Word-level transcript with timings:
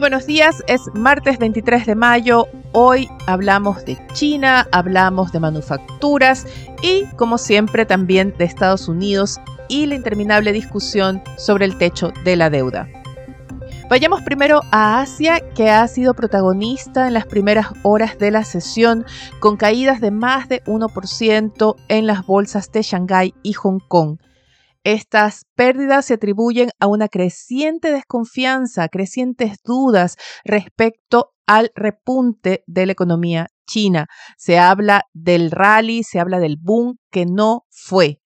Buenos 0.00 0.24
días, 0.24 0.64
es 0.66 0.80
martes 0.94 1.38
23 1.38 1.84
de 1.84 1.94
mayo. 1.94 2.48
Hoy 2.72 3.06
hablamos 3.26 3.84
de 3.84 3.98
China, 4.14 4.66
hablamos 4.72 5.30
de 5.30 5.40
manufacturas 5.40 6.46
y, 6.82 7.04
como 7.16 7.36
siempre, 7.36 7.84
también 7.84 8.34
de 8.38 8.46
Estados 8.46 8.88
Unidos 8.88 9.38
y 9.68 9.84
la 9.84 9.96
interminable 9.96 10.52
discusión 10.52 11.22
sobre 11.36 11.66
el 11.66 11.76
techo 11.76 12.12
de 12.24 12.36
la 12.36 12.48
deuda. 12.48 12.88
Vayamos 13.90 14.22
primero 14.22 14.62
a 14.70 15.00
Asia, 15.02 15.40
que 15.54 15.68
ha 15.68 15.86
sido 15.86 16.14
protagonista 16.14 17.06
en 17.06 17.12
las 17.12 17.26
primeras 17.26 17.66
horas 17.82 18.18
de 18.18 18.30
la 18.30 18.44
sesión, 18.44 19.04
con 19.38 19.58
caídas 19.58 20.00
de 20.00 20.10
más 20.10 20.48
de 20.48 20.64
1% 20.64 21.76
en 21.88 22.06
las 22.06 22.24
bolsas 22.24 22.72
de 22.72 22.80
Shanghái 22.80 23.34
y 23.42 23.52
Hong 23.52 23.80
Kong. 23.86 24.16
Estas 24.84 25.44
pérdidas 25.54 26.06
se 26.06 26.14
atribuyen 26.14 26.70
a 26.78 26.86
una 26.86 27.08
creciente 27.08 27.92
desconfianza, 27.92 28.88
crecientes 28.88 29.58
dudas 29.62 30.16
respecto 30.44 31.32
al 31.46 31.70
repunte 31.74 32.64
de 32.66 32.86
la 32.86 32.92
economía 32.92 33.48
china. 33.66 34.06
Se 34.38 34.58
habla 34.58 35.02
del 35.12 35.50
rally, 35.50 36.02
se 36.02 36.18
habla 36.18 36.38
del 36.38 36.56
boom 36.58 36.96
que 37.10 37.26
no 37.26 37.66
fue. 37.68 38.20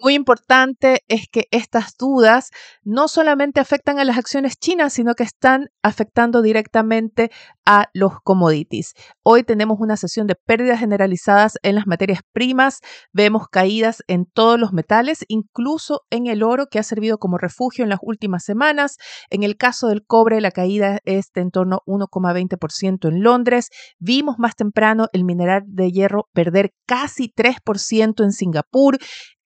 Muy 0.00 0.14
importante 0.14 1.02
es 1.08 1.26
que 1.28 1.48
estas 1.50 1.96
dudas 1.98 2.50
no 2.84 3.08
solamente 3.08 3.58
afectan 3.58 3.98
a 3.98 4.04
las 4.04 4.16
acciones 4.16 4.56
chinas, 4.56 4.92
sino 4.92 5.14
que 5.14 5.24
están 5.24 5.70
afectando 5.82 6.40
directamente 6.40 7.32
a 7.66 7.88
los 7.94 8.20
commodities. 8.22 8.94
Hoy 9.24 9.42
tenemos 9.42 9.78
una 9.80 9.96
sesión 9.96 10.28
de 10.28 10.36
pérdidas 10.36 10.78
generalizadas 10.78 11.58
en 11.62 11.74
las 11.74 11.86
materias 11.86 12.20
primas, 12.32 12.78
vemos 13.12 13.48
caídas 13.48 14.04
en 14.06 14.26
todos 14.26 14.58
los 14.60 14.72
metales, 14.72 15.24
incluso 15.26 16.02
en 16.10 16.28
el 16.28 16.44
oro 16.44 16.66
que 16.70 16.78
ha 16.78 16.84
servido 16.84 17.18
como 17.18 17.36
refugio 17.36 17.82
en 17.82 17.90
las 17.90 17.98
últimas 18.00 18.44
semanas. 18.44 18.98
En 19.30 19.42
el 19.42 19.56
caso 19.56 19.88
del 19.88 20.04
cobre, 20.06 20.40
la 20.40 20.52
caída 20.52 21.00
es 21.04 21.32
de 21.34 21.40
en 21.40 21.50
torno 21.50 21.76
a 21.76 21.90
1,20% 21.90 23.08
en 23.08 23.22
Londres. 23.22 23.70
Vimos 23.98 24.38
más 24.38 24.54
temprano 24.54 25.08
el 25.12 25.24
mineral 25.24 25.62
de 25.66 25.90
hierro 25.90 26.28
perder 26.32 26.72
casi 26.86 27.32
3% 27.34 28.22
en 28.22 28.32
Singapur. 28.32 28.98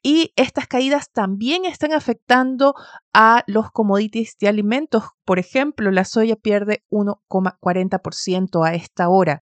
Y 0.03 0.33
estas 0.34 0.67
caídas 0.67 1.11
también 1.12 1.64
están 1.64 1.92
afectando 1.92 2.75
a 3.12 3.45
los 3.47 3.70
commodities 3.70 4.36
de 4.41 4.48
alimentos. 4.48 5.05
Por 5.25 5.39
ejemplo, 5.39 5.92
la 5.92 6.05
soya 6.05 6.34
pierde 6.34 6.83
1,40% 6.91 8.67
a 8.67 8.75
esta 8.75 9.08
hora. 9.08 9.45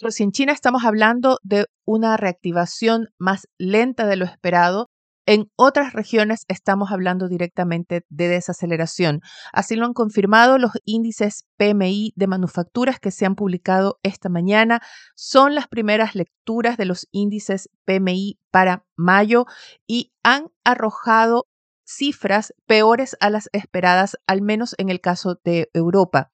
Pero 0.00 0.10
si 0.10 0.24
en 0.24 0.32
China 0.32 0.52
estamos 0.52 0.84
hablando 0.84 1.38
de 1.42 1.66
una 1.84 2.16
reactivación 2.16 3.08
más 3.18 3.48
lenta 3.56 4.06
de 4.06 4.16
lo 4.16 4.24
esperado, 4.24 4.88
en 5.28 5.50
otras 5.56 5.92
regiones 5.92 6.46
estamos 6.48 6.90
hablando 6.90 7.28
directamente 7.28 8.02
de 8.08 8.28
desaceleración. 8.28 9.20
Así 9.52 9.76
lo 9.76 9.84
han 9.84 9.92
confirmado 9.92 10.56
los 10.56 10.70
índices 10.86 11.44
PMI 11.58 12.14
de 12.16 12.26
manufacturas 12.26 12.98
que 12.98 13.10
se 13.10 13.26
han 13.26 13.34
publicado 13.34 13.98
esta 14.02 14.30
mañana. 14.30 14.80
Son 15.14 15.54
las 15.54 15.68
primeras 15.68 16.14
lecturas 16.14 16.78
de 16.78 16.86
los 16.86 17.08
índices 17.10 17.68
PMI 17.84 18.38
para 18.50 18.86
mayo 18.96 19.44
y 19.86 20.14
han 20.22 20.48
arrojado 20.64 21.46
cifras 21.86 22.54
peores 22.64 23.14
a 23.20 23.28
las 23.28 23.50
esperadas, 23.52 24.16
al 24.26 24.40
menos 24.40 24.74
en 24.78 24.88
el 24.88 25.02
caso 25.02 25.38
de 25.44 25.68
Europa. 25.74 26.32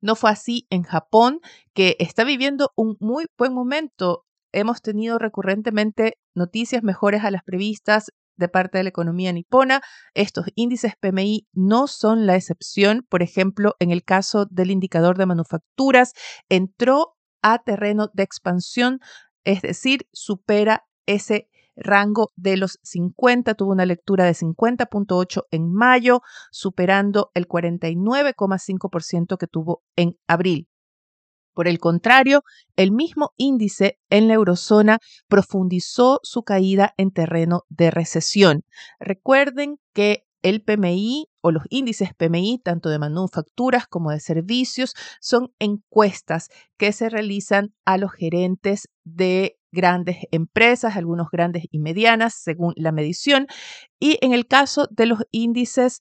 No 0.00 0.14
fue 0.14 0.30
así 0.30 0.68
en 0.70 0.84
Japón, 0.84 1.40
que 1.74 1.96
está 1.98 2.22
viviendo 2.22 2.70
un 2.76 2.96
muy 3.00 3.26
buen 3.36 3.52
momento. 3.52 4.24
Hemos 4.52 4.82
tenido 4.82 5.18
recurrentemente 5.18 6.16
noticias 6.36 6.84
mejores 6.84 7.24
a 7.24 7.32
las 7.32 7.42
previstas 7.42 8.12
de 8.36 8.48
parte 8.48 8.78
de 8.78 8.84
la 8.84 8.90
economía 8.90 9.32
nipona. 9.32 9.80
Estos 10.14 10.46
índices 10.54 10.94
PMI 11.00 11.46
no 11.52 11.86
son 11.86 12.26
la 12.26 12.36
excepción. 12.36 13.06
Por 13.08 13.22
ejemplo, 13.22 13.74
en 13.78 13.90
el 13.90 14.04
caso 14.04 14.46
del 14.46 14.70
indicador 14.70 15.18
de 15.18 15.26
manufacturas, 15.26 16.12
entró 16.48 17.16
a 17.42 17.62
terreno 17.62 18.10
de 18.12 18.22
expansión, 18.22 19.00
es 19.44 19.62
decir, 19.62 20.08
supera 20.12 20.84
ese 21.06 21.48
rango 21.76 22.32
de 22.36 22.56
los 22.56 22.78
50, 22.82 23.54
tuvo 23.54 23.72
una 23.72 23.86
lectura 23.86 24.24
de 24.24 24.32
50.8 24.32 25.42
en 25.50 25.72
mayo, 25.72 26.22
superando 26.50 27.30
el 27.34 27.46
49,5% 27.46 29.36
que 29.36 29.46
tuvo 29.46 29.82
en 29.94 30.18
abril. 30.26 30.68
Por 31.56 31.68
el 31.68 31.78
contrario, 31.78 32.42
el 32.76 32.92
mismo 32.92 33.30
índice 33.38 33.98
en 34.10 34.28
la 34.28 34.34
eurozona 34.34 34.98
profundizó 35.26 36.20
su 36.22 36.42
caída 36.42 36.92
en 36.98 37.12
terreno 37.12 37.62
de 37.70 37.90
recesión. 37.90 38.60
Recuerden 39.00 39.78
que 39.94 40.26
el 40.42 40.62
PMI 40.62 41.28
o 41.40 41.52
los 41.52 41.62
índices 41.70 42.10
PMI, 42.14 42.60
tanto 42.62 42.90
de 42.90 42.98
manufacturas 42.98 43.86
como 43.86 44.10
de 44.10 44.20
servicios, 44.20 44.92
son 45.22 45.48
encuestas 45.58 46.50
que 46.76 46.92
se 46.92 47.08
realizan 47.08 47.72
a 47.86 47.96
los 47.96 48.12
gerentes 48.12 48.90
de 49.04 49.56
grandes 49.72 50.18
empresas, 50.32 50.94
algunos 50.94 51.28
grandes 51.32 51.64
y 51.70 51.78
medianas, 51.78 52.34
según 52.34 52.74
la 52.76 52.92
medición. 52.92 53.46
Y 53.98 54.18
en 54.20 54.34
el 54.34 54.46
caso 54.46 54.88
de 54.90 55.06
los 55.06 55.20
índices 55.30 56.00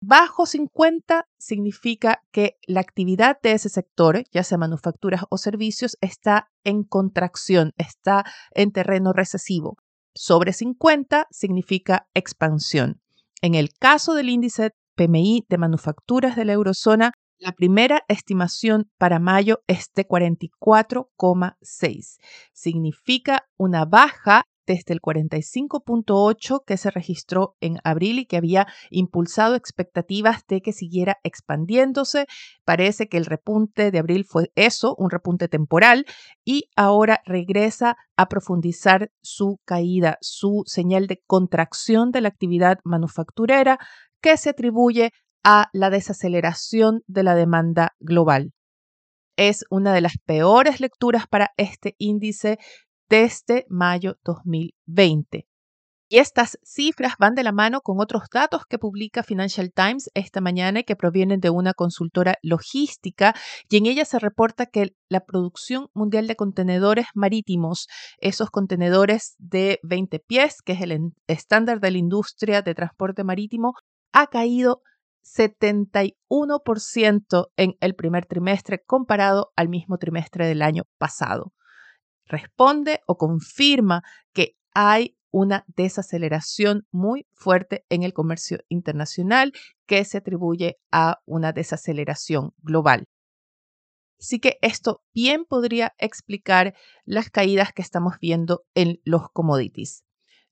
Bajo 0.00 0.46
50 0.46 1.28
significa 1.38 2.22
que 2.30 2.56
la 2.66 2.80
actividad 2.80 3.40
de 3.42 3.52
ese 3.52 3.68
sector, 3.68 4.22
ya 4.30 4.44
sea 4.44 4.56
manufacturas 4.56 5.24
o 5.28 5.38
servicios, 5.38 5.98
está 6.00 6.52
en 6.62 6.84
contracción, 6.84 7.72
está 7.76 8.24
en 8.52 8.70
terreno 8.70 9.12
recesivo. 9.12 9.76
Sobre 10.14 10.52
50 10.52 11.26
significa 11.30 12.06
expansión. 12.14 13.00
En 13.42 13.56
el 13.56 13.72
caso 13.72 14.14
del 14.14 14.28
índice 14.28 14.70
PMI 14.94 15.46
de 15.48 15.58
manufacturas 15.58 16.36
de 16.36 16.44
la 16.44 16.52
eurozona, 16.52 17.10
la 17.38 17.50
primera 17.52 18.04
estimación 18.08 18.88
para 18.98 19.18
mayo 19.18 19.62
es 19.66 19.90
de 19.94 20.06
44,6. 20.06 22.18
Significa 22.52 23.48
una 23.56 23.84
baja 23.84 24.44
desde 24.68 24.92
el 24.92 25.00
45.8 25.00 26.62
que 26.64 26.76
se 26.76 26.90
registró 26.90 27.56
en 27.60 27.78
abril 27.84 28.18
y 28.18 28.26
que 28.26 28.36
había 28.36 28.68
impulsado 28.90 29.54
expectativas 29.54 30.46
de 30.46 30.60
que 30.60 30.72
siguiera 30.72 31.16
expandiéndose. 31.24 32.26
Parece 32.64 33.08
que 33.08 33.16
el 33.16 33.24
repunte 33.24 33.90
de 33.90 33.98
abril 33.98 34.26
fue 34.26 34.52
eso, 34.54 34.94
un 34.98 35.10
repunte 35.10 35.48
temporal, 35.48 36.04
y 36.44 36.68
ahora 36.76 37.22
regresa 37.24 37.96
a 38.16 38.28
profundizar 38.28 39.10
su 39.22 39.58
caída, 39.64 40.18
su 40.20 40.62
señal 40.66 41.06
de 41.06 41.22
contracción 41.26 42.10
de 42.10 42.20
la 42.20 42.28
actividad 42.28 42.78
manufacturera 42.84 43.78
que 44.20 44.36
se 44.36 44.50
atribuye 44.50 45.12
a 45.42 45.70
la 45.72 45.88
desaceleración 45.88 47.02
de 47.06 47.22
la 47.22 47.34
demanda 47.34 47.94
global 48.00 48.52
es 49.38 49.64
una 49.70 49.94
de 49.94 50.00
las 50.00 50.18
peores 50.18 50.80
lecturas 50.80 51.28
para 51.28 51.52
este 51.56 51.94
índice 51.96 52.58
desde 53.08 53.66
mayo 53.68 54.18
2020. 54.24 55.46
Y 56.10 56.18
estas 56.18 56.58
cifras 56.62 57.16
van 57.18 57.34
de 57.34 57.42
la 57.42 57.52
mano 57.52 57.82
con 57.82 58.00
otros 58.00 58.22
datos 58.32 58.62
que 58.66 58.78
publica 58.78 59.22
Financial 59.22 59.70
Times 59.70 60.08
esta 60.14 60.40
mañana 60.40 60.80
y 60.80 60.84
que 60.84 60.96
provienen 60.96 61.40
de 61.40 61.50
una 61.50 61.74
consultora 61.74 62.38
logística 62.40 63.34
y 63.68 63.76
en 63.76 63.84
ella 63.84 64.06
se 64.06 64.18
reporta 64.18 64.64
que 64.64 64.94
la 65.10 65.20
producción 65.20 65.88
mundial 65.92 66.26
de 66.26 66.34
contenedores 66.34 67.08
marítimos, 67.14 67.88
esos 68.20 68.48
contenedores 68.48 69.34
de 69.36 69.80
20 69.82 70.18
pies, 70.20 70.62
que 70.62 70.72
es 70.72 70.80
el 70.80 71.12
estándar 71.26 71.80
de 71.80 71.90
la 71.90 71.98
industria 71.98 72.62
de 72.62 72.74
transporte 72.74 73.22
marítimo, 73.22 73.74
ha 74.14 74.28
caído 74.28 74.80
71% 75.22 77.48
en 77.56 77.74
el 77.80 77.94
primer 77.94 78.24
trimestre 78.24 78.82
comparado 78.82 79.52
al 79.56 79.68
mismo 79.68 79.98
trimestre 79.98 80.46
del 80.46 80.62
año 80.62 80.84
pasado 80.96 81.52
responde 82.28 83.00
o 83.06 83.16
confirma 83.16 84.02
que 84.32 84.54
hay 84.74 85.16
una 85.30 85.64
desaceleración 85.66 86.86
muy 86.90 87.26
fuerte 87.32 87.84
en 87.88 88.02
el 88.02 88.12
comercio 88.12 88.58
internacional 88.68 89.52
que 89.86 90.04
se 90.04 90.18
atribuye 90.18 90.76
a 90.90 91.18
una 91.26 91.52
desaceleración 91.52 92.52
global. 92.58 93.04
Así 94.20 94.40
que 94.40 94.58
esto 94.62 95.02
bien 95.14 95.44
podría 95.44 95.92
explicar 95.98 96.74
las 97.04 97.30
caídas 97.30 97.72
que 97.72 97.82
estamos 97.82 98.14
viendo 98.20 98.62
en 98.74 99.00
los 99.04 99.30
commodities. 99.32 100.02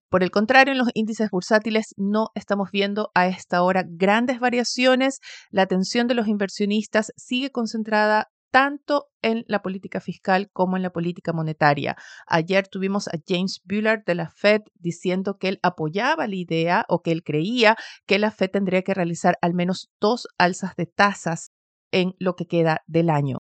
Por 0.08 0.22
el 0.22 0.30
contrario, 0.30 0.72
en 0.72 0.78
los 0.78 0.90
índices 0.94 1.30
bursátiles 1.30 1.92
no 1.96 2.28
estamos 2.34 2.70
viendo 2.70 3.10
a 3.14 3.26
esta 3.26 3.62
hora 3.62 3.84
grandes 3.86 4.38
variaciones. 4.38 5.18
La 5.50 5.62
atención 5.62 6.06
de 6.06 6.14
los 6.14 6.28
inversionistas 6.28 7.12
sigue 7.16 7.50
concentrada 7.50 8.28
tanto 8.56 9.10
en 9.20 9.44
la 9.48 9.60
política 9.60 10.00
fiscal 10.00 10.48
como 10.50 10.78
en 10.78 10.82
la 10.82 10.88
política 10.88 11.34
monetaria. 11.34 11.94
Ayer 12.26 12.66
tuvimos 12.66 13.06
a 13.06 13.18
James 13.28 13.60
Bullard 13.64 14.02
de 14.06 14.14
la 14.14 14.30
Fed 14.30 14.62
diciendo 14.76 15.36
que 15.36 15.48
él 15.48 15.58
apoyaba 15.62 16.26
la 16.26 16.36
idea 16.36 16.86
o 16.88 17.02
que 17.02 17.12
él 17.12 17.22
creía 17.22 17.76
que 18.06 18.18
la 18.18 18.30
Fed 18.30 18.48
tendría 18.52 18.80
que 18.80 18.94
realizar 18.94 19.36
al 19.42 19.52
menos 19.52 19.90
dos 20.00 20.26
alzas 20.38 20.74
de 20.74 20.86
tasas 20.86 21.50
en 21.92 22.14
lo 22.18 22.34
que 22.34 22.46
queda 22.46 22.80
del 22.86 23.10
año. 23.10 23.40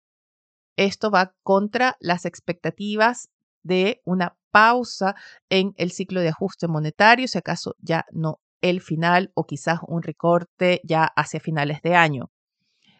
Esto 0.75 1.11
va 1.11 1.31
contra 1.43 1.95
las 2.01 2.25
expectativas 2.25 3.29
de 3.63 4.01
una 4.03 4.35
pausa 4.51 5.15
en 5.49 5.71
el 5.77 5.91
ciclo 5.91 6.19
de 6.19 6.27
ajuste 6.27 6.67
monetario, 6.67 7.29
si 7.29 7.37
acaso 7.37 7.75
ya 7.79 8.03
no 8.11 8.41
el 8.59 8.81
final 8.81 9.31
o 9.33 9.45
quizás 9.45 9.79
un 9.87 10.03
recorte 10.03 10.81
ya 10.83 11.05
hacia 11.05 11.39
finales 11.39 11.81
de 11.83 11.95
año. 11.95 12.31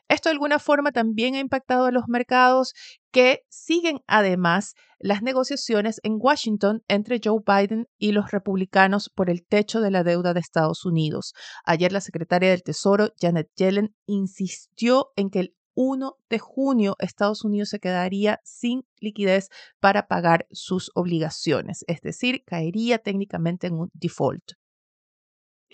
Esto 0.07 0.29
de 0.29 0.33
alguna 0.33 0.59
forma 0.59 0.91
también 0.91 1.35
ha 1.35 1.39
impactado 1.39 1.85
a 1.85 1.91
los 1.91 2.03
mercados 2.07 2.73
que 3.11 3.41
siguen 3.49 4.01
además 4.07 4.73
las 4.99 5.21
negociaciones 5.21 5.99
en 6.03 6.17
Washington 6.19 6.83
entre 6.87 7.19
Joe 7.23 7.41
Biden 7.45 7.87
y 7.97 8.11
los 8.11 8.31
republicanos 8.31 9.09
por 9.09 9.29
el 9.29 9.45
techo 9.45 9.81
de 9.81 9.91
la 9.91 10.03
deuda 10.03 10.33
de 10.33 10.39
Estados 10.39 10.85
Unidos. 10.85 11.33
Ayer 11.63 11.91
la 11.91 12.01
secretaria 12.01 12.49
del 12.49 12.63
Tesoro, 12.63 13.09
Janet 13.19 13.49
Yellen, 13.55 13.95
insistió 14.05 15.11
en 15.15 15.29
que 15.29 15.39
el 15.39 15.55
1 15.75 16.17
de 16.29 16.39
junio 16.39 16.95
Estados 16.99 17.43
Unidos 17.43 17.69
se 17.69 17.79
quedaría 17.79 18.39
sin 18.43 18.83
liquidez 18.99 19.49
para 19.79 20.07
pagar 20.07 20.47
sus 20.51 20.89
obligaciones, 20.95 21.83
es 21.87 22.01
decir, 22.01 22.43
caería 22.45 22.99
técnicamente 22.99 23.67
en 23.67 23.73
un 23.73 23.89
default. 23.93 24.53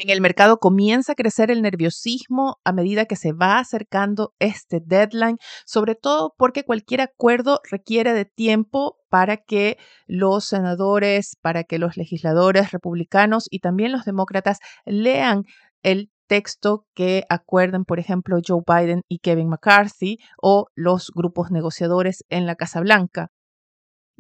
En 0.02 0.10
el 0.10 0.20
mercado 0.20 0.58
comienza 0.58 1.12
a 1.12 1.16
crecer 1.16 1.52
el 1.52 1.62
nerviosismo 1.62 2.58
a 2.64 2.74
medida 2.74 3.06
que 3.06 3.16
se 3.16 3.34
va 3.34 3.60
acercando 3.60 4.34
este 4.40 4.80
deadline, 4.84 5.38
sobre 5.68 5.94
todo 5.94 6.34
porque 6.40 6.64
cualquier 6.64 7.02
acuerdo 7.02 7.60
requiere 7.70 8.14
de 8.14 8.26
tiempo 8.26 8.98
para 9.10 9.38
que 9.38 9.78
los 10.08 10.46
senadores, 10.46 11.38
para 11.40 11.66
que 11.66 11.78
los 11.78 11.98
legisladores 11.98 12.72
republicanos 12.72 13.46
y 13.52 13.60
también 13.60 13.92
los 13.92 14.04
demócratas 14.04 14.58
lean 14.86 15.44
el 15.84 16.10
texto 16.26 16.88
que 16.96 17.26
acuerden, 17.30 17.86
por 17.86 18.00
ejemplo, 18.00 18.40
Joe 18.44 18.64
Biden 18.66 19.04
y 19.08 19.20
Kevin 19.20 19.50
McCarthy 19.50 20.18
o 20.42 20.66
los 20.74 21.12
grupos 21.14 21.52
negociadores 21.52 22.24
en 22.30 22.48
la 22.48 22.56
Casa 22.56 22.80
Blanca. 22.80 23.30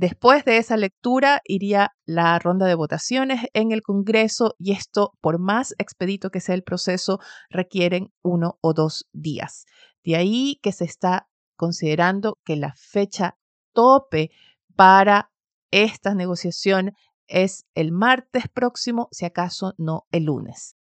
Después 0.02 0.46
de 0.46 0.58
esa 0.58 0.78
lectura 0.78 1.42
iría 1.46 1.92
la 2.08 2.40
ronda 2.40 2.66
de 2.66 2.74
votaciones 2.74 3.42
en 3.54 3.72
el 3.72 3.84
Congreso 3.84 4.56
y 4.58 4.72
esto, 4.72 5.12
por 5.22 5.38
más 5.38 5.76
expedito 5.78 6.32
que 6.32 6.40
sea 6.40 6.56
el 6.56 6.64
proceso, 6.64 7.20
requieren 7.52 8.12
uno 8.24 8.58
o 8.62 8.74
dos 8.74 9.06
días. 9.14 9.66
De 10.04 10.16
ahí 10.16 10.58
que 10.64 10.72
se 10.72 10.86
está 10.86 11.28
considerando 11.56 12.40
que 12.44 12.56
la 12.56 12.74
fecha 12.76 13.38
tope 13.74 14.32
para 14.76 15.30
esta 15.70 16.16
negociación 16.16 16.94
es 17.28 17.68
el 17.76 17.92
martes 17.92 18.46
próximo, 18.52 19.08
si 19.12 19.26
acaso 19.26 19.76
no 19.78 20.08
el 20.10 20.24
lunes. 20.24 20.78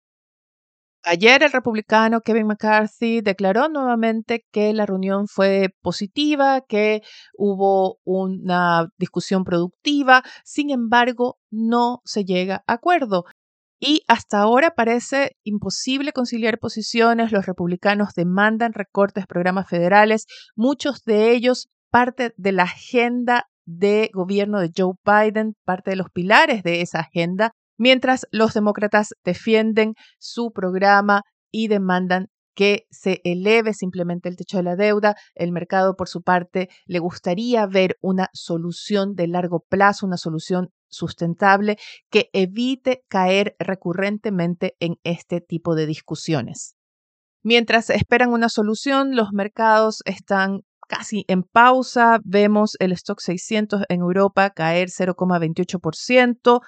Ayer 1.03 1.41
el 1.41 1.51
republicano 1.51 2.21
Kevin 2.21 2.45
McCarthy 2.45 3.21
declaró 3.21 3.69
nuevamente 3.69 4.45
que 4.51 4.71
la 4.71 4.85
reunión 4.85 5.27
fue 5.27 5.69
positiva, 5.81 6.61
que 6.61 7.01
hubo 7.35 7.97
una 8.03 8.87
discusión 8.99 9.43
productiva, 9.43 10.23
sin 10.43 10.69
embargo, 10.69 11.39
no 11.49 12.01
se 12.05 12.23
llega 12.23 12.63
a 12.67 12.73
acuerdo. 12.73 13.25
Y 13.79 14.03
hasta 14.07 14.39
ahora 14.41 14.75
parece 14.75 15.37
imposible 15.43 16.13
conciliar 16.13 16.59
posiciones. 16.59 17.31
Los 17.31 17.47
republicanos 17.47 18.13
demandan 18.13 18.73
recortes 18.73 19.25
programas 19.25 19.67
federales, 19.67 20.27
muchos 20.55 21.03
de 21.03 21.31
ellos 21.31 21.67
parte 21.89 22.31
de 22.37 22.51
la 22.51 22.63
agenda 22.63 23.47
de 23.65 24.11
gobierno 24.13 24.59
de 24.59 24.71
Joe 24.75 24.93
Biden, 25.03 25.55
parte 25.65 25.91
de 25.91 25.95
los 25.95 26.11
pilares 26.11 26.61
de 26.61 26.81
esa 26.81 26.99
agenda 26.99 27.53
mientras 27.81 28.27
los 28.29 28.53
demócratas 28.53 29.15
defienden 29.25 29.95
su 30.19 30.51
programa 30.51 31.23
y 31.49 31.67
demandan 31.67 32.27
que 32.53 32.85
se 32.91 33.21
eleve 33.23 33.73
simplemente 33.73 34.29
el 34.29 34.35
techo 34.35 34.57
de 34.57 34.63
la 34.63 34.75
deuda. 34.75 35.15
El 35.33 35.51
mercado, 35.51 35.95
por 35.95 36.07
su 36.07 36.21
parte, 36.21 36.69
le 36.85 36.99
gustaría 36.99 37.65
ver 37.65 37.97
una 37.99 38.29
solución 38.33 39.15
de 39.15 39.27
largo 39.27 39.65
plazo, 39.67 40.05
una 40.05 40.17
solución 40.17 40.69
sustentable 40.89 41.77
que 42.11 42.29
evite 42.33 43.01
caer 43.07 43.55
recurrentemente 43.57 44.75
en 44.79 44.97
este 45.03 45.41
tipo 45.41 45.73
de 45.73 45.87
discusiones. 45.87 46.75
Mientras 47.41 47.89
esperan 47.89 48.31
una 48.31 48.49
solución, 48.49 49.15
los 49.15 49.29
mercados 49.31 50.03
están 50.05 50.59
casi 50.87 51.25
en 51.27 51.41
pausa. 51.41 52.19
Vemos 52.23 52.75
el 52.79 52.91
stock 52.91 53.21
600 53.21 53.85
en 53.89 54.01
Europa 54.01 54.51
caer 54.51 54.89
0,28%, 54.89 56.59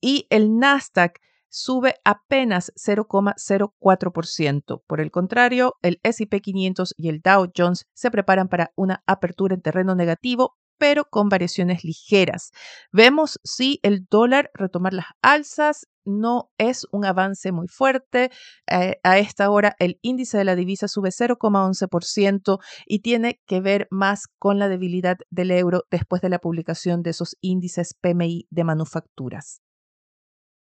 y 0.00 0.26
el 0.30 0.58
Nasdaq 0.58 1.20
sube 1.50 1.94
apenas 2.04 2.72
0,04%. 2.76 4.82
Por 4.86 5.00
el 5.00 5.10
contrario, 5.10 5.74
el 5.82 5.98
SP 6.04 6.40
500 6.40 6.94
y 6.96 7.08
el 7.08 7.20
Dow 7.20 7.50
Jones 7.56 7.86
se 7.94 8.10
preparan 8.10 8.48
para 8.48 8.72
una 8.76 9.02
apertura 9.06 9.54
en 9.54 9.62
terreno 9.62 9.94
negativo, 9.94 10.56
pero 10.78 11.04
con 11.10 11.28
variaciones 11.28 11.84
ligeras. 11.84 12.50
Vemos 12.92 13.40
si 13.42 13.80
el 13.82 14.06
dólar 14.08 14.50
retomar 14.54 14.92
las 14.92 15.06
alzas 15.22 15.86
no 16.04 16.50
es 16.56 16.86
un 16.92 17.04
avance 17.04 17.52
muy 17.52 17.68
fuerte. 17.68 18.30
Eh, 18.70 18.98
a 19.02 19.18
esta 19.18 19.50
hora 19.50 19.74
el 19.78 19.98
índice 20.02 20.38
de 20.38 20.44
la 20.44 20.56
divisa 20.56 20.88
sube 20.88 21.10
0,11% 21.10 22.58
y 22.86 23.00
tiene 23.00 23.40
que 23.46 23.60
ver 23.60 23.88
más 23.90 24.26
con 24.38 24.58
la 24.58 24.68
debilidad 24.68 25.16
del 25.30 25.50
euro 25.50 25.82
después 25.90 26.22
de 26.22 26.30
la 26.30 26.38
publicación 26.38 27.02
de 27.02 27.10
esos 27.10 27.36
índices 27.40 27.94
PMI 28.00 28.46
de 28.50 28.64
manufacturas. 28.64 29.60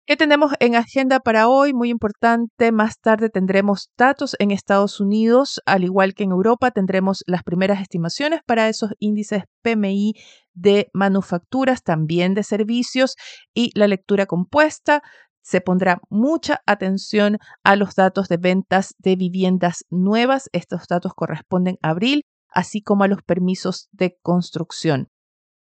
¿Qué 0.04 0.16
tenemos 0.16 0.50
en 0.58 0.74
agenda 0.74 1.20
para 1.20 1.46
hoy? 1.46 1.72
Muy 1.72 1.88
importante, 1.88 2.72
más 2.72 2.98
tarde 2.98 3.30
tendremos 3.30 3.88
datos 3.96 4.34
en 4.40 4.50
Estados 4.50 4.98
Unidos, 4.98 5.60
al 5.64 5.84
igual 5.84 6.14
que 6.14 6.24
en 6.24 6.32
Europa, 6.32 6.72
tendremos 6.72 7.22
las 7.28 7.44
primeras 7.44 7.80
estimaciones 7.80 8.40
para 8.44 8.68
esos 8.68 8.90
índices 8.98 9.44
PMI 9.62 10.14
de 10.54 10.90
manufacturas, 10.92 11.84
también 11.84 12.34
de 12.34 12.42
servicios 12.42 13.14
y 13.54 13.70
la 13.78 13.86
lectura 13.86 14.26
compuesta. 14.26 15.02
Se 15.40 15.60
pondrá 15.60 16.00
mucha 16.10 16.62
atención 16.66 17.38
a 17.62 17.76
los 17.76 17.94
datos 17.94 18.26
de 18.26 18.38
ventas 18.38 18.96
de 18.98 19.14
viviendas 19.14 19.84
nuevas. 19.88 20.50
Estos 20.52 20.88
datos 20.88 21.12
corresponden 21.14 21.78
a 21.80 21.90
abril, 21.90 22.24
así 22.48 22.82
como 22.82 23.04
a 23.04 23.08
los 23.08 23.22
permisos 23.22 23.88
de 23.92 24.18
construcción. 24.20 25.10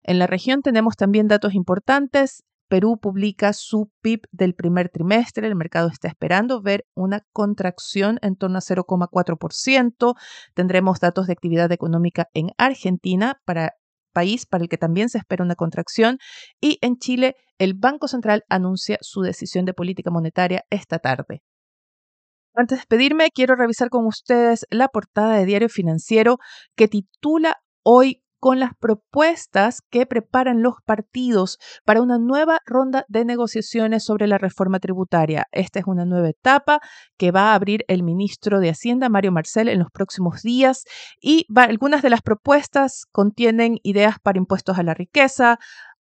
En 0.02 0.18
la 0.18 0.28
región 0.28 0.62
tenemos 0.62 0.96
también 0.96 1.28
datos 1.28 1.54
importantes 1.56 2.44
Perú 2.74 2.98
publica 2.98 3.54
su 3.54 3.92
PIB 4.02 4.22
del 4.32 4.56
primer 4.56 4.90
trimestre. 4.90 5.46
El 5.46 5.56
mercado 5.56 5.90
está 5.90 6.08
esperando 6.08 6.60
ver 6.60 6.88
una 6.96 7.22
contracción 7.32 8.18
en 8.24 8.36
torno 8.36 8.58
a 8.58 8.62
0,4%. 8.62 10.16
Tendremos 10.56 11.00
datos 11.00 11.28
de 11.28 11.34
actividad 11.34 11.72
económica 11.72 12.30
en 12.34 12.48
Argentina 12.58 13.40
para 13.46 13.74
país 14.12 14.48
para 14.48 14.64
el 14.64 14.70
que 14.70 14.80
también 14.80 15.10
se 15.10 15.20
espera 15.20 15.44
una 15.44 15.54
contracción. 15.54 16.18
Y 16.60 16.80
en 16.82 16.98
Chile, 16.98 17.36
el 17.60 17.76
Banco 17.76 18.08
Central 18.08 18.42
anuncia 18.50 18.98
su 19.02 19.22
decisión 19.22 19.66
de 19.66 19.76
política 19.76 20.10
monetaria 20.10 20.66
esta 20.72 20.98
tarde. 20.98 21.44
Antes 22.56 22.78
de 22.78 22.80
despedirme, 22.80 23.30
quiero 23.30 23.54
revisar 23.56 23.90
con 23.90 24.08
ustedes 24.08 24.66
la 24.72 24.88
portada 24.88 25.38
de 25.38 25.46
Diario 25.46 25.70
Financiero 25.70 26.40
que 26.76 26.88
titula 26.88 27.58
Hoy 27.84 28.24
con 28.44 28.60
las 28.60 28.72
propuestas 28.78 29.80
que 29.90 30.06
preparan 30.06 30.62
los 30.62 30.74
partidos 30.84 31.60
para 31.86 32.02
una 32.02 32.18
nueva 32.20 32.60
ronda 32.66 33.06
de 33.08 33.24
negociaciones 33.24 34.04
sobre 34.04 34.28
la 34.28 34.38
reforma 34.38 34.82
tributaria. 34.82 35.48
Esta 35.54 35.80
es 35.80 35.86
una 35.88 36.04
nueva 36.04 36.28
etapa 36.28 36.82
que 37.18 37.32
va 37.32 37.52
a 37.52 37.56
abrir 37.56 37.86
el 37.88 38.04
ministro 38.04 38.60
de 38.60 38.72
Hacienda, 38.72 39.08
Mario 39.08 39.32
Marcel, 39.32 39.70
en 39.70 39.80
los 39.80 39.90
próximos 39.92 40.42
días 40.42 40.84
y 41.22 41.46
algunas 41.56 42.02
de 42.02 42.10
las 42.10 42.22
propuestas 42.22 43.06
contienen 43.14 43.78
ideas 43.82 44.18
para 44.22 44.40
impuestos 44.40 44.78
a 44.78 44.84
la 44.84 44.94
riqueza, 44.94 45.58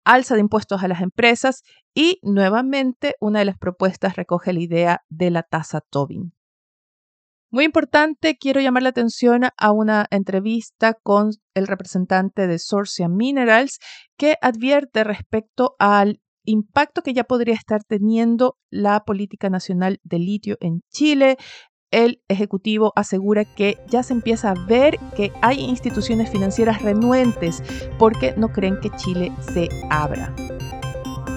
alza 0.03 0.35
de 0.35 0.41
impuestos 0.41 0.83
a 0.83 0.89
las 0.89 1.03
empresas 1.03 1.63
y 1.93 2.21
nuevamente 2.23 3.17
una 3.21 3.41
de 3.41 3.45
las 3.45 3.59
propuestas 3.59 4.17
recoge 4.17 4.55
la 4.55 4.61
idea 4.61 5.01
de 5.11 5.31
la 5.31 5.43
tasa 5.43 5.83
Tobin. 5.83 6.34
Muy 7.55 7.67
importante, 7.67 8.37
quiero 8.37 8.61
llamar 8.61 8.83
la 8.83 8.89
atención 8.89 9.43
a 9.57 9.71
una 9.71 10.07
entrevista 10.11 10.93
con 10.93 11.31
el 11.55 11.69
representante 11.69 12.49
de 12.49 12.59
Sorcia 12.59 13.09
Minerals 13.09 13.79
que 14.19 14.35
advierte 14.43 15.05
respecto 15.05 15.77
al 15.79 16.21
impacto 16.45 17.03
que 17.03 17.15
ya 17.15 17.23
podría 17.23 17.55
estar 17.55 17.85
teniendo 17.85 18.57
la 18.71 19.05
política 19.05 19.51
nacional 19.51 20.01
de 20.03 20.19
litio 20.19 20.57
en 20.59 20.81
Chile. 20.91 21.37
El 21.93 22.25
ejecutivo 22.27 22.93
asegura 22.97 23.45
que 23.45 23.79
ya 23.89 24.03
se 24.03 24.15
empieza 24.15 24.51
a 24.51 24.67
ver 24.67 24.99
que 25.17 25.31
hay 25.41 25.61
instituciones 25.61 26.31
financieras 26.31 26.83
renuentes 26.83 27.63
porque 28.01 28.35
no 28.37 28.49
creen 28.49 28.81
que 28.81 28.91
Chile 28.97 29.31
se 29.55 29.69
abra. 29.91 30.35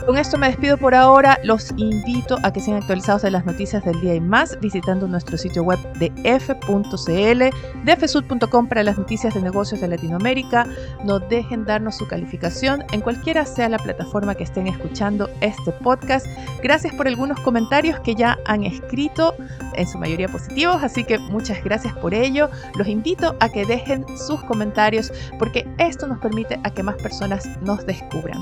Con 0.08 0.18
esto 0.18 0.38
me 0.38 0.48
despido 0.48 0.78
por 0.78 0.96
ahora. 0.96 1.38
Los 1.44 1.72
invito 1.76 2.38
a 2.42 2.54
que 2.54 2.62
sean 2.62 2.78
actualizados 2.78 3.24
de 3.24 3.30
las 3.30 3.46
noticias 3.46 3.84
del 3.84 4.00
día 4.00 4.16
y 4.16 4.22
más 4.22 4.58
visitando 4.62 5.06
nuestro 5.06 5.38
sitio 5.38 5.64
web 5.64 5.78
de 6.00 6.14
f.cl, 6.24 7.40
de 7.84 7.96
fsud.com 7.98 8.70
para 8.70 8.84
las 8.84 8.98
noticias 8.98 9.34
de 9.34 9.42
negocios 9.42 9.82
de 9.82 9.90
Latinoamérica. 9.90 10.66
No 11.04 11.20
dejen 11.20 11.66
darnos 11.66 11.98
su 11.98 12.08
calificación 12.08 12.86
en 12.94 13.02
cualquiera 13.02 13.46
sea 13.46 13.68
la 13.68 13.80
plataforma 13.80 14.34
que 14.34 14.46
estén 14.46 14.68
escuchando 14.68 15.30
este 15.42 15.74
podcast. 15.74 16.26
Gracias 16.64 16.94
por 16.94 17.10
algunos 17.10 17.42
comentarios 17.42 18.00
que 18.00 18.16
ya 18.16 18.40
han 18.46 18.64
escrito, 18.64 19.36
en 19.74 19.88
su 19.90 19.98
mayoría 19.98 20.30
positivos, 20.30 20.82
así 20.84 21.04
que 21.04 21.20
muchas 21.20 21.62
gracias 21.66 21.94
por 21.98 22.14
ello. 22.14 22.50
Los 22.76 22.88
invito 22.88 23.36
a 23.42 23.50
que 23.50 23.66
dejen 23.66 24.06
sus 24.18 24.42
comentarios 24.46 25.12
porque 25.38 25.68
esto 25.80 26.08
nos 26.08 26.20
permite 26.20 26.58
a 26.64 26.70
que 26.70 26.82
más 26.82 26.96
personas 26.96 27.46
nos 27.60 27.86
descubran. 27.86 28.42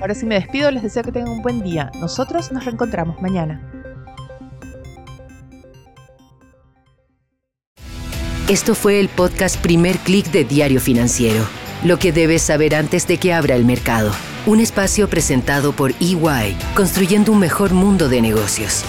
Ahora 0.00 0.14
sí 0.14 0.26
me 0.26 0.34
despido, 0.34 0.70
les 0.70 0.82
deseo 0.82 1.02
que 1.02 1.12
tengan 1.12 1.30
un 1.30 1.42
buen 1.42 1.62
día. 1.62 1.90
Nosotros 2.00 2.52
nos 2.52 2.64
reencontramos 2.64 3.20
mañana. 3.20 3.72
Esto 8.48 8.74
fue 8.74 9.00
el 9.00 9.08
podcast 9.08 9.56
Primer 9.60 9.96
Click 9.98 10.30
de 10.30 10.44
Diario 10.44 10.80
Financiero. 10.80 11.44
Lo 11.82 11.98
que 11.98 12.12
debes 12.12 12.42
saber 12.42 12.74
antes 12.74 13.06
de 13.08 13.18
que 13.18 13.32
abra 13.32 13.56
el 13.56 13.64
mercado. 13.64 14.12
Un 14.46 14.60
espacio 14.60 15.08
presentado 15.08 15.72
por 15.72 15.90
EY, 16.00 16.56
construyendo 16.76 17.32
un 17.32 17.40
mejor 17.40 17.72
mundo 17.72 18.08
de 18.08 18.20
negocios. 18.22 18.84